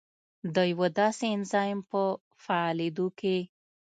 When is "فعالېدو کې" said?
2.43-3.37